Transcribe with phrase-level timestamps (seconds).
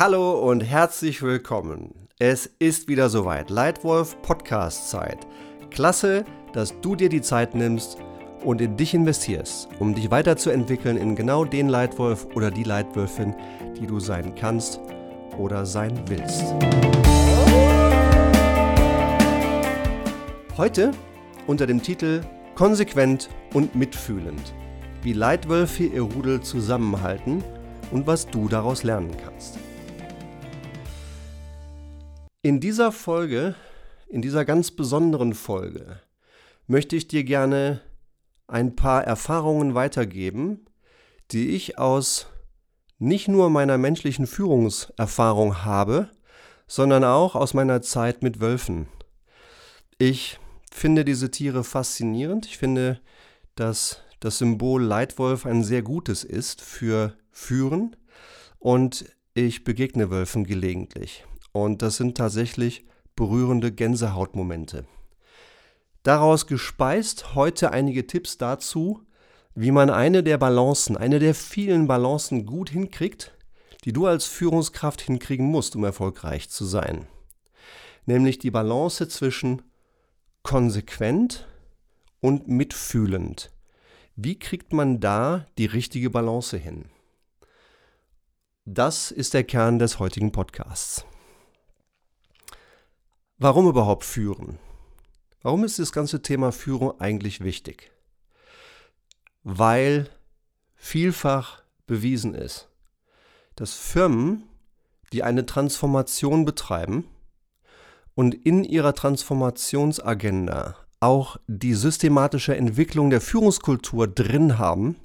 [0.00, 2.08] Hallo und herzlich willkommen.
[2.18, 3.50] Es ist wieder soweit.
[3.50, 5.26] Leitwolf Podcast Zeit.
[5.68, 7.98] Klasse, dass du dir die Zeit nimmst
[8.42, 13.34] und in dich investierst, um dich weiterzuentwickeln in genau den Leitwolf oder die Leitwölfin,
[13.78, 14.80] die du sein kannst
[15.36, 16.46] oder sein willst.
[20.56, 20.92] Heute
[21.46, 22.22] unter dem Titel
[22.54, 24.54] Konsequent und mitfühlend,
[25.02, 27.44] wie Leitwölfe ihr Rudel zusammenhalten
[27.90, 29.58] und was du daraus lernen kannst.
[32.42, 33.54] In dieser Folge,
[34.08, 36.00] in dieser ganz besonderen Folge,
[36.66, 37.82] möchte ich dir gerne
[38.46, 40.64] ein paar Erfahrungen weitergeben,
[41.32, 42.28] die ich aus
[42.98, 46.08] nicht nur meiner menschlichen Führungserfahrung habe,
[46.66, 48.88] sondern auch aus meiner Zeit mit Wölfen.
[49.98, 50.40] Ich
[50.72, 52.46] finde diese Tiere faszinierend.
[52.46, 53.02] Ich finde,
[53.54, 57.96] dass das Symbol Leitwolf ein sehr gutes ist für Führen
[58.58, 59.04] und
[59.34, 61.26] ich begegne Wölfen gelegentlich.
[61.52, 62.84] Und das sind tatsächlich
[63.16, 64.86] berührende Gänsehautmomente.
[66.02, 69.02] Daraus gespeist heute einige Tipps dazu,
[69.54, 73.32] wie man eine der Balancen, eine der vielen Balancen gut hinkriegt,
[73.84, 77.06] die du als Führungskraft hinkriegen musst, um erfolgreich zu sein.
[78.06, 79.62] Nämlich die Balance zwischen
[80.42, 81.46] konsequent
[82.20, 83.50] und mitfühlend.
[84.16, 86.86] Wie kriegt man da die richtige Balance hin?
[88.64, 91.04] Das ist der Kern des heutigen Podcasts.
[93.42, 94.58] Warum überhaupt führen?
[95.40, 97.90] Warum ist das ganze Thema Führung eigentlich wichtig?
[99.44, 100.10] Weil
[100.74, 102.68] vielfach bewiesen ist,
[103.56, 104.42] dass Firmen,
[105.14, 107.06] die eine Transformation betreiben
[108.14, 114.96] und in ihrer Transformationsagenda auch die systematische Entwicklung der Führungskultur drin haben,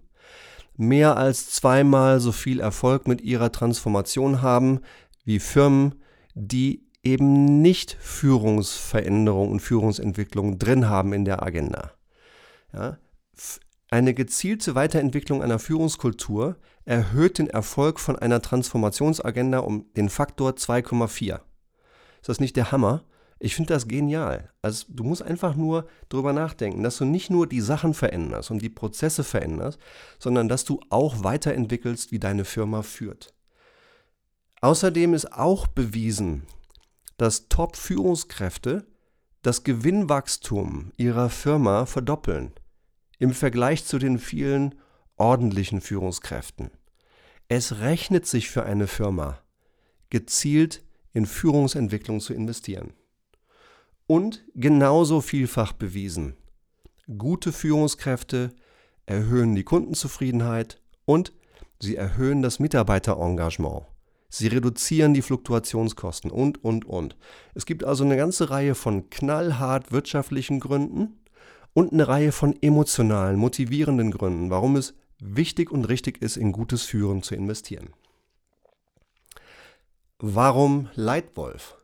[0.75, 4.81] mehr als zweimal so viel Erfolg mit ihrer Transformation haben
[5.23, 5.95] wie Firmen,
[6.33, 11.92] die eben nicht Führungsveränderung und Führungsentwicklung drin haben in der Agenda.
[12.73, 12.98] Ja,
[13.89, 21.39] eine gezielte Weiterentwicklung einer Führungskultur erhöht den Erfolg von einer Transformationsagenda um den Faktor 2,4.
[22.20, 23.04] Ist das nicht der Hammer?
[23.38, 24.49] Ich finde das genial.
[24.61, 28.61] Also du musst einfach nur darüber nachdenken, dass du nicht nur die Sachen veränderst und
[28.61, 29.80] die Prozesse veränderst,
[30.17, 33.33] sondern dass du auch weiterentwickelst, wie deine Firma führt.
[34.61, 36.48] Außerdem ist auch bewiesen,
[37.17, 38.87] dass Top-Führungskräfte
[39.42, 42.53] das Gewinnwachstum ihrer Firma verdoppeln
[43.20, 44.76] im Vergleich zu den vielen
[45.17, 46.71] ordentlichen Führungskräften.
[47.48, 49.39] Es rechnet sich für eine Firma,
[50.09, 50.83] gezielt
[51.14, 52.93] in Führungsentwicklung zu investieren.
[54.08, 56.36] Und genauso vielfach bewiesen,
[57.17, 58.53] gute Führungskräfte
[59.05, 61.33] erhöhen die Kundenzufriedenheit und
[61.80, 63.86] sie erhöhen das Mitarbeiterengagement.
[64.37, 67.15] Sie reduzieren die Fluktuationskosten und, und, und.
[67.53, 71.21] Es gibt also eine ganze Reihe von knallhart wirtschaftlichen Gründen
[71.73, 76.83] und eine Reihe von emotionalen, motivierenden Gründen, warum es wichtig und richtig ist, in gutes
[76.83, 77.93] Führen zu investieren.
[80.19, 81.77] Warum Leitwolf?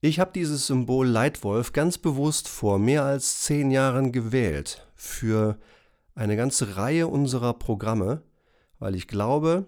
[0.00, 5.58] Ich habe dieses Symbol Leitwolf ganz bewusst vor mehr als zehn Jahren gewählt für
[6.14, 8.22] eine ganze Reihe unserer Programme,
[8.78, 9.66] weil ich glaube,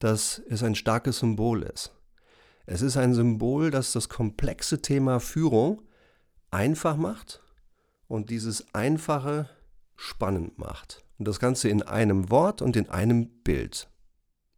[0.00, 1.92] dass es ein starkes Symbol ist.
[2.66, 5.82] Es ist ein Symbol, das das komplexe Thema Führung
[6.50, 7.42] einfach macht
[8.08, 9.48] und dieses Einfache
[9.96, 11.04] spannend macht.
[11.18, 13.88] Und das Ganze in einem Wort und in einem Bild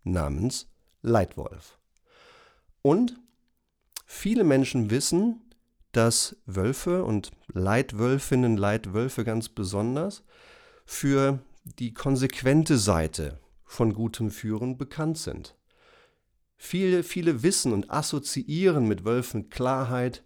[0.04, 0.68] namens
[1.02, 1.78] Leitwolf.
[2.82, 3.18] Und
[4.06, 5.42] viele Menschen wissen,
[5.90, 10.22] dass Wölfe und Leitwölfinnen, Leitwölfe ganz besonders
[10.86, 13.38] für die konsequente Seite
[13.72, 15.56] von gutem Führen bekannt sind.
[16.56, 20.22] Viele, viele wissen und assoziieren mit Wölfen Klarheit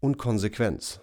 [0.00, 1.00] und Konsequenz.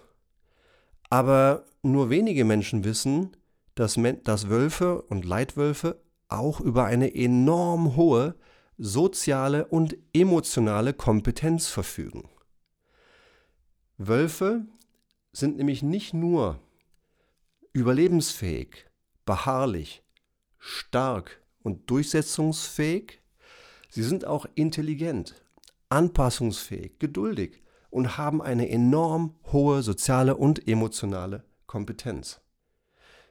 [1.08, 3.36] Aber nur wenige Menschen wissen,
[3.76, 8.34] dass, dass Wölfe und Leitwölfe auch über eine enorm hohe
[8.76, 12.28] soziale und emotionale Kompetenz verfügen.
[13.96, 14.66] Wölfe
[15.32, 16.58] sind nämlich nicht nur
[17.72, 18.86] überlebensfähig,
[19.24, 20.02] beharrlich,
[20.58, 23.20] stark und durchsetzungsfähig.
[23.90, 25.34] Sie sind auch intelligent,
[25.88, 32.40] anpassungsfähig, geduldig und haben eine enorm hohe soziale und emotionale Kompetenz.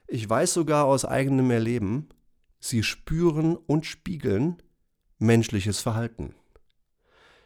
[0.06, 2.08] Ich weiß sogar aus eigenem Erleben,
[2.60, 4.62] sie spüren und spiegeln
[5.18, 6.34] menschliches Verhalten.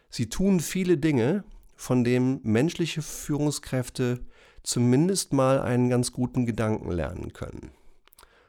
[0.09, 1.43] Sie tun viele Dinge,
[1.75, 4.25] von denen menschliche Führungskräfte
[4.63, 7.71] zumindest mal einen ganz guten Gedanken lernen können.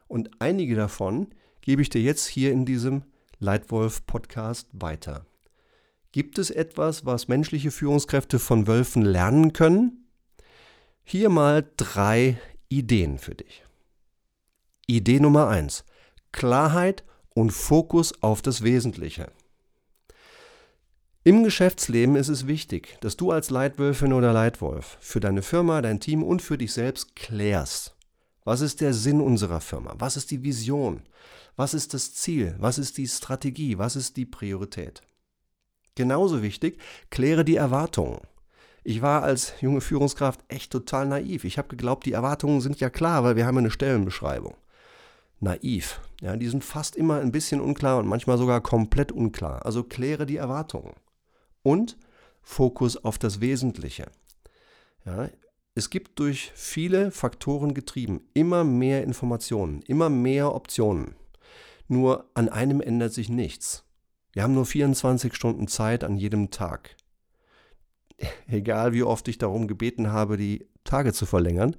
[0.07, 1.29] Und einige davon
[1.65, 3.05] gebe ich dir jetzt hier in diesem
[3.39, 5.25] Leitwolf-Podcast weiter.
[6.13, 10.07] Gibt es etwas, was menschliche Führungskräfte von Wölfen lernen können?
[11.03, 12.39] Hier mal drei
[12.69, 13.65] Ideen für dich.
[14.87, 15.85] Idee Nummer eins:
[16.33, 17.03] Klarheit
[17.35, 19.33] und Fokus auf das Wesentliche.
[21.25, 25.99] Im Geschäftsleben ist es wichtig, dass du als Leitwölfin oder Leitwolf für deine Firma, dein
[25.99, 27.94] Team und für dich selbst klärst.
[28.45, 29.95] Was ist der Sinn unserer Firma?
[29.99, 31.03] Was ist die Vision?
[31.57, 32.55] Was ist das Ziel?
[32.59, 33.79] Was ist die Strategie?
[33.79, 35.03] Was ist die Priorität?
[35.95, 36.81] Genauso wichtig,
[37.11, 38.21] kläre die Erwartungen.
[38.83, 41.45] Ich war als junge Führungskraft echt total naiv.
[41.45, 44.57] Ich habe geglaubt, die Erwartungen sind ja klar, weil wir haben eine Stellenbeschreibung.
[45.41, 46.01] Naiv.
[46.21, 49.65] Ja, die sind fast immer ein bisschen unklar und manchmal sogar komplett unklar.
[49.65, 50.93] Also kläre die Erwartungen.
[51.63, 51.97] Und
[52.43, 54.07] Fokus auf das Wesentliche.
[55.07, 55.31] Ja,
[55.75, 61.17] es gibt durch viele Faktoren getrieben immer mehr Informationen, immer mehr Optionen.
[61.89, 63.85] Nur an einem ändert sich nichts.
[64.33, 66.97] Wir haben nur 24 Stunden Zeit an jedem Tag.
[68.47, 71.77] Egal wie oft ich darum gebeten habe, die Tage zu verlängern,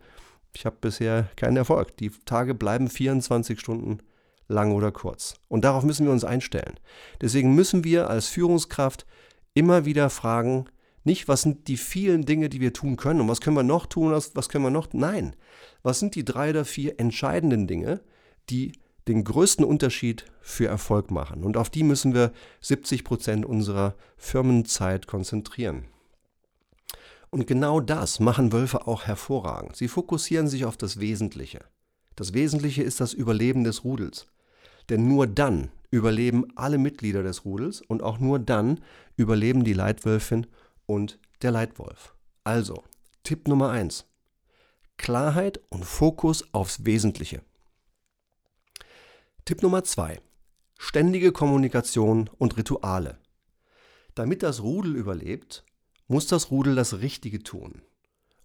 [0.53, 1.97] ich habe bisher keinen Erfolg.
[1.97, 3.99] Die Tage bleiben 24 Stunden
[4.47, 5.35] lang oder kurz.
[5.47, 6.79] Und darauf müssen wir uns einstellen.
[7.21, 9.05] Deswegen müssen wir als Führungskraft
[9.53, 10.65] immer wieder fragen,
[11.05, 13.85] nicht, was sind die vielen Dinge, die wir tun können und was können wir noch
[13.85, 14.87] tun, was können wir noch.
[14.93, 15.35] Nein,
[15.83, 18.01] was sind die drei oder vier entscheidenden Dinge,
[18.49, 18.73] die
[19.07, 21.43] den größten Unterschied für Erfolg machen.
[21.43, 22.31] Und auf die müssen wir
[22.61, 25.85] 70 Prozent unserer Firmenzeit konzentrieren.
[27.29, 29.75] Und genau das machen Wölfe auch hervorragend.
[29.75, 31.59] Sie fokussieren sich auf das Wesentliche.
[32.15, 34.27] Das Wesentliche ist das Überleben des Rudels.
[34.89, 38.79] Denn nur dann überleben alle Mitglieder des Rudels und auch nur dann
[39.17, 40.47] überleben die Leitwölfin
[40.85, 42.15] und der Leitwolf.
[42.43, 42.83] Also,
[43.23, 44.05] Tipp Nummer 1.
[44.97, 47.41] Klarheit und Fokus aufs Wesentliche.
[49.45, 50.21] Tipp Nummer zwei:
[50.77, 53.19] Ständige Kommunikation und Rituale.
[54.15, 55.63] Damit das Rudel überlebt,
[56.07, 57.81] muss das Rudel das Richtige tun.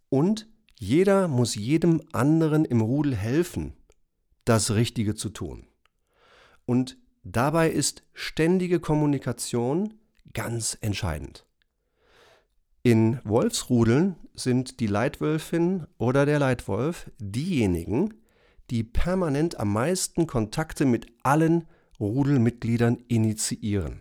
[0.08, 0.48] Und
[0.78, 3.74] jeder muss jedem anderen im Rudel helfen,
[4.44, 5.66] das Richtige zu tun.
[6.66, 9.94] Und dabei ist ständige Kommunikation
[10.32, 11.44] ganz entscheidend.
[12.82, 18.14] In Wolfsrudeln sind die Leitwölfin oder der Leitwolf diejenigen,
[18.70, 21.66] die permanent am meisten Kontakte mit allen
[21.98, 24.00] Rudelmitgliedern initiieren.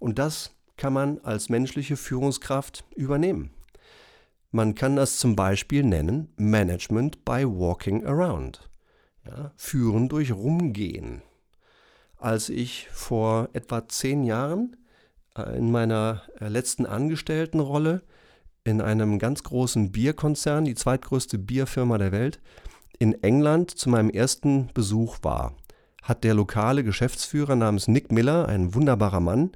[0.00, 3.50] Und das kann man als menschliche Führungskraft übernehmen.
[4.50, 8.68] Man kann das zum Beispiel nennen Management by Walking Around.
[9.24, 11.22] Ja, führen durch Rumgehen.
[12.16, 14.76] Als ich vor etwa zehn Jahren
[15.38, 18.02] in meiner äh, letzten Angestelltenrolle
[18.64, 22.40] in einem ganz großen Bierkonzern, die zweitgrößte Bierfirma der Welt,
[22.98, 25.54] in England zu meinem ersten Besuch war,
[26.02, 29.52] hat der lokale Geschäftsführer namens Nick Miller, ein wunderbarer Mann,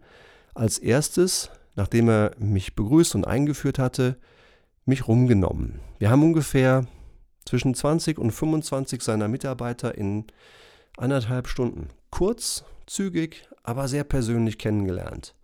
[0.54, 4.16] als erstes, nachdem er mich begrüßt und eingeführt hatte,
[4.84, 5.80] mich rumgenommen.
[5.98, 6.86] Wir haben ungefähr
[7.44, 10.26] zwischen 20 und 25 seiner Mitarbeiter in
[10.96, 15.34] anderthalb Stunden kurz, zügig, aber sehr persönlich kennengelernt.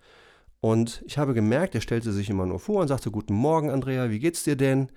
[0.60, 4.10] Und ich habe gemerkt, er stellte sich immer nur vor und sagte, guten Morgen Andrea,
[4.10, 4.88] wie geht's dir denn?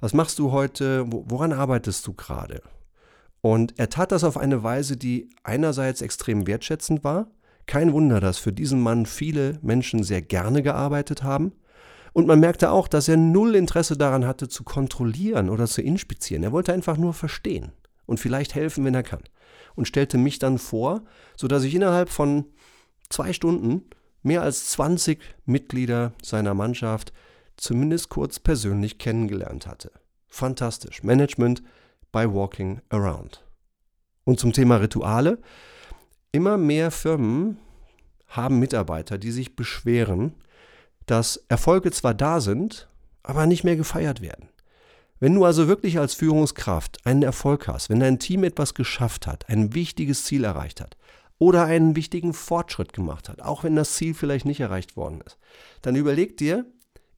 [0.00, 1.04] Was machst du heute?
[1.06, 2.62] Woran arbeitest du gerade?
[3.42, 7.28] Und er tat das auf eine Weise, die einerseits extrem wertschätzend war.
[7.66, 11.52] Kein Wunder, dass für diesen Mann viele Menschen sehr gerne gearbeitet haben.
[12.12, 16.42] Und man merkte auch, dass er null Interesse daran hatte, zu kontrollieren oder zu inspizieren.
[16.42, 17.72] Er wollte einfach nur verstehen
[18.06, 19.22] und vielleicht helfen, wenn er kann.
[19.76, 21.02] Und stellte mich dann vor,
[21.36, 22.46] sodass ich innerhalb von
[23.08, 23.84] zwei Stunden
[24.22, 27.12] mehr als 20 Mitglieder seiner Mannschaft
[27.56, 29.90] zumindest kurz persönlich kennengelernt hatte.
[30.28, 31.02] Fantastisch.
[31.02, 31.62] Management
[32.12, 33.44] by Walking Around.
[34.24, 35.38] Und zum Thema Rituale.
[36.32, 37.58] Immer mehr Firmen
[38.28, 40.34] haben Mitarbeiter, die sich beschweren,
[41.06, 42.88] dass Erfolge zwar da sind,
[43.22, 44.48] aber nicht mehr gefeiert werden.
[45.18, 49.48] Wenn du also wirklich als Führungskraft einen Erfolg hast, wenn dein Team etwas geschafft hat,
[49.48, 50.96] ein wichtiges Ziel erreicht hat,
[51.40, 55.38] oder einen wichtigen Fortschritt gemacht hat, auch wenn das Ziel vielleicht nicht erreicht worden ist,
[55.82, 56.66] dann überleg dir,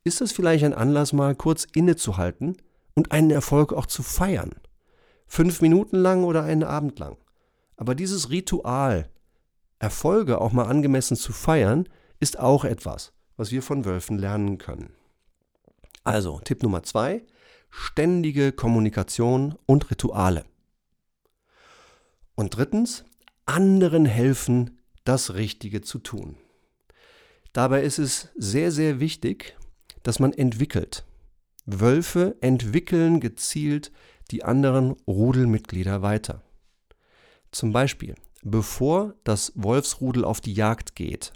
[0.04, 2.56] ist es vielleicht ein Anlass, mal kurz innezuhalten
[2.94, 4.52] und einen Erfolg auch zu feiern?
[5.26, 7.16] Fünf Minuten lang oder einen Abend lang.
[7.76, 9.10] Aber dieses Ritual,
[9.80, 11.88] Erfolge auch mal angemessen zu feiern,
[12.20, 14.94] ist auch etwas, was wir von Wölfen lernen können.
[16.04, 17.24] Also, Tipp Nummer zwei,
[17.70, 20.44] ständige Kommunikation und Rituale.
[22.36, 23.04] Und drittens,
[23.46, 26.36] anderen helfen, das Richtige zu tun.
[27.52, 29.56] Dabei ist es sehr, sehr wichtig,
[30.02, 31.04] dass man entwickelt.
[31.66, 33.92] Wölfe entwickeln gezielt
[34.30, 36.42] die anderen Rudelmitglieder weiter.
[37.50, 41.32] Zum Beispiel, bevor das Wolfsrudel auf die Jagd geht,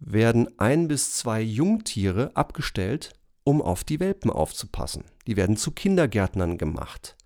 [0.00, 3.12] werden ein bis zwei Jungtiere abgestellt,
[3.44, 5.04] um auf die Welpen aufzupassen.
[5.26, 7.16] Die werden zu Kindergärtnern gemacht,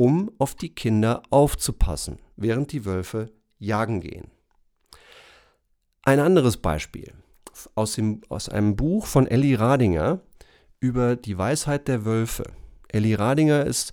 [0.00, 3.28] um auf die Kinder aufzupassen, während die Wölfe
[3.58, 4.28] jagen gehen.
[6.04, 7.12] Ein anderes Beispiel
[7.74, 10.20] aus, dem, aus einem Buch von Elli Radinger
[10.80, 12.44] über die Weisheit der Wölfe.
[12.88, 13.92] Elli Radinger ist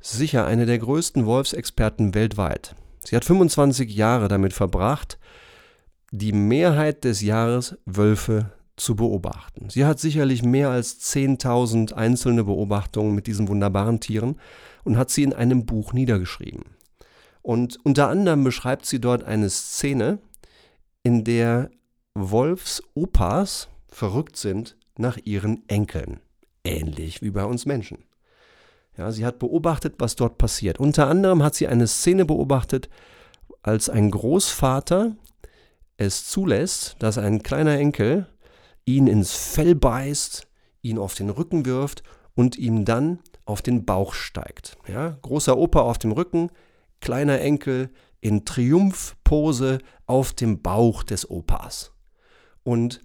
[0.00, 2.74] sicher eine der größten Wolfsexperten weltweit.
[3.04, 5.20] Sie hat 25 Jahre damit verbracht,
[6.10, 9.70] die Mehrheit des Jahres Wölfe zu beobachten.
[9.70, 14.40] Sie hat sicherlich mehr als 10.000 einzelne Beobachtungen mit diesen wunderbaren Tieren
[14.84, 16.64] und hat sie in einem Buch niedergeschrieben.
[17.42, 20.18] Und unter anderem beschreibt sie dort eine Szene,
[21.02, 21.70] in der
[22.14, 26.20] Wolfsopas verrückt sind nach ihren Enkeln.
[26.64, 27.98] Ähnlich wie bei uns Menschen.
[28.96, 30.78] Ja, sie hat beobachtet, was dort passiert.
[30.78, 32.88] Unter anderem hat sie eine Szene beobachtet,
[33.62, 35.16] als ein Großvater
[35.96, 38.26] es zulässt, dass ein kleiner Enkel
[38.84, 40.46] ihn ins Fell beißt,
[40.82, 42.02] ihn auf den Rücken wirft
[42.34, 44.76] und ihm dann auf den Bauch steigt.
[44.88, 46.50] Ja, großer Opa auf dem Rücken,
[47.00, 51.92] kleiner Enkel in Triumphpose auf dem Bauch des Opas.
[52.62, 53.00] Und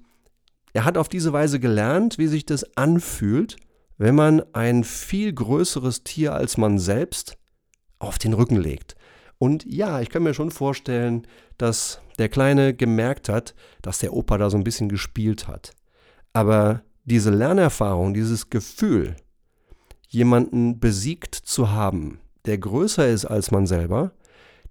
[0.74, 3.58] er hat auf diese Weise gelernt, wie sich das anfühlt,
[3.98, 7.38] wenn man ein viel größeres Tier als man selbst
[8.00, 8.96] auf den Rücken legt.
[9.38, 11.28] Und ja, ich kann mir schon vorstellen,
[11.58, 15.72] dass der Kleine gemerkt hat, dass der Opa da so ein bisschen gespielt hat.
[16.34, 19.16] Aber diese Lernerfahrung, dieses Gefühl,
[20.10, 24.12] jemanden besiegt zu haben, der größer ist als man selber,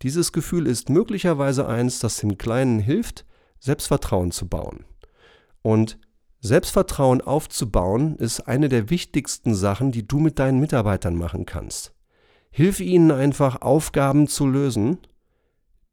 [0.03, 3.25] dieses Gefühl ist möglicherweise eins, das dem Kleinen hilft,
[3.59, 4.85] Selbstvertrauen zu bauen.
[5.63, 5.99] Und
[6.41, 11.95] Selbstvertrauen aufzubauen ist eine der wichtigsten Sachen, die du mit deinen Mitarbeitern machen kannst.
[12.51, 14.99] Hilf ihnen einfach, Aufgaben zu lösen,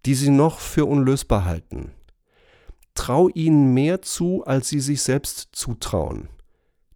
[0.05, 1.91] die sie noch für unlösbar halten.
[2.93, 6.29] Trau ihnen mehr zu, als sie sich selbst zutrauen.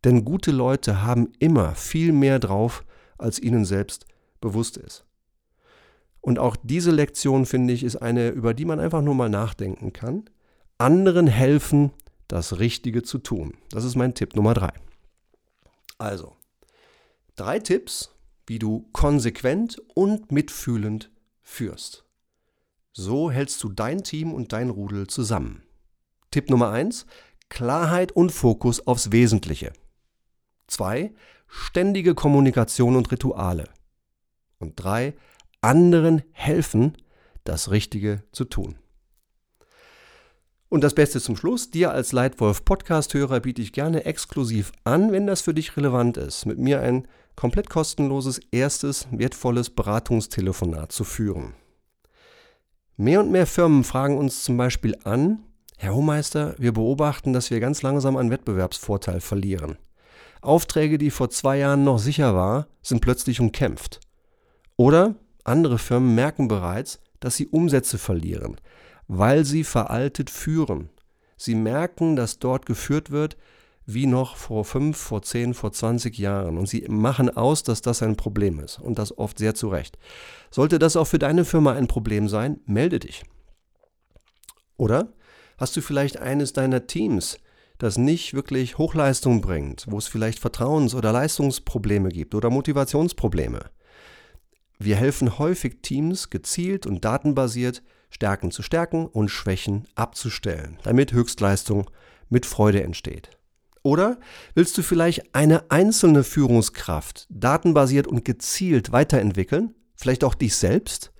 [0.03, 2.86] Denn gute Leute haben immer viel mehr drauf,
[3.18, 4.06] als ihnen selbst
[4.39, 5.06] bewusst ist.
[6.22, 9.94] Und auch diese Lektion, finde ich, ist eine, über die man einfach nur mal nachdenken
[9.94, 10.29] kann.
[10.77, 11.91] Anderen helfen,
[12.27, 13.53] das Richtige zu tun.
[13.72, 14.72] Das ist mein Tipp Nummer drei.
[15.98, 16.36] Also,
[17.36, 18.15] drei Tipps,
[18.48, 22.06] wie du konsequent und mitfühlend führst.
[22.94, 25.63] So hältst du dein Team und dein Rudel zusammen.
[26.32, 27.06] Tipp Nummer eins:
[27.50, 29.74] Klarheit und Fokus aufs Wesentliche.
[30.69, 31.11] Zwei:
[31.47, 33.65] Ständige Kommunikation und Rituale.
[34.59, 35.15] Und drei:
[35.61, 36.95] Anderen helfen,
[37.43, 38.75] das Richtige zu tun.
[40.69, 45.25] Und das Beste zum Schluss, dir als Leitwolf Podcast-Hörer biete ich gerne exklusiv an, wenn
[45.25, 51.53] das für dich relevant ist, mit mir ein komplett kostenloses erstes wertvolles Beratungstelefonat zu führen.
[52.97, 55.43] Mehr und mehr Firmen fragen uns zum Beispiel an,
[55.77, 59.77] Herr Hohmeister, wir beobachten, dass wir ganz langsam einen Wettbewerbsvorteil verlieren.
[60.41, 64.00] Aufträge, die vor zwei Jahren noch sicher waren, sind plötzlich umkämpft.
[64.77, 68.58] Oder andere Firmen merken bereits, dass sie Umsätze verlieren,
[69.08, 70.89] weil sie veraltet führen.
[71.36, 73.38] Sie merken, dass dort geführt wird
[73.86, 76.60] wie noch vor fünf, vor zehn, vor 20 Jahren.
[76.60, 78.77] Und sie machen aus, dass das ein Problem ist.
[78.77, 79.98] Und das oft sehr zu Recht.
[80.51, 83.24] Sollte das auch für deine Firma ein Problem sein, melde dich.
[84.77, 85.12] Oder
[85.58, 87.39] hast du vielleicht eines deiner Teams,
[87.79, 93.71] das nicht wirklich Hochleistung bringt, wo es vielleicht Vertrauens- oder Leistungsprobleme gibt oder Motivationsprobleme?
[94.77, 101.89] Wir helfen häufig Teams gezielt und datenbasiert Stärken zu stärken und Schwächen abzustellen, damit Höchstleistung
[102.29, 103.29] mit Freude entsteht.
[103.81, 104.19] Oder
[104.55, 111.13] willst du vielleicht eine einzelne Führungskraft datenbasiert und gezielt weiterentwickeln, vielleicht auch dich selbst?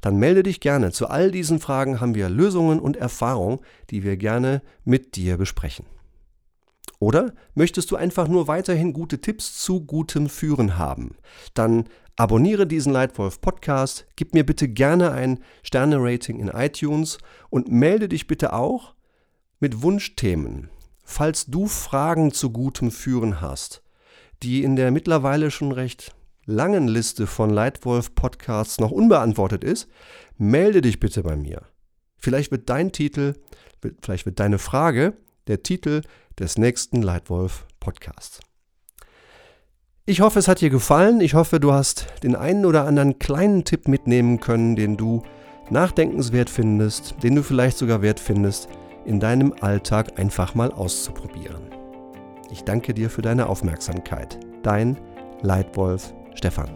[0.00, 0.92] Dann melde dich gerne.
[0.92, 5.86] Zu all diesen Fragen haben wir Lösungen und Erfahrungen, die wir gerne mit dir besprechen.
[6.98, 11.16] Oder möchtest du einfach nur weiterhin gute Tipps zu gutem Führen haben?
[11.54, 11.84] Dann
[12.16, 17.18] Abonniere diesen Leitwolf Podcast, gib mir bitte gerne ein Sterne-Rating in iTunes
[17.50, 18.94] und melde dich bitte auch
[19.58, 20.70] mit Wunschthemen.
[21.02, 23.82] Falls du Fragen zu gutem Führen hast,
[24.44, 26.14] die in der mittlerweile schon recht
[26.46, 29.88] langen Liste von Leitwolf Podcasts noch unbeantwortet ist,
[30.38, 31.62] melde dich bitte bei mir.
[32.16, 33.34] Vielleicht wird dein Titel,
[34.02, 35.14] vielleicht wird deine Frage
[35.48, 36.02] der Titel
[36.38, 38.40] des nächsten Leitwolf Podcasts.
[40.06, 41.20] Ich hoffe, es hat dir gefallen.
[41.20, 45.22] Ich hoffe, du hast den einen oder anderen kleinen Tipp mitnehmen können, den du
[45.70, 48.68] nachdenkenswert findest, den du vielleicht sogar wert findest,
[49.06, 51.70] in deinem Alltag einfach mal auszuprobieren.
[52.50, 54.38] Ich danke dir für deine Aufmerksamkeit.
[54.62, 54.98] Dein
[55.40, 56.70] Leitwolf Stefan.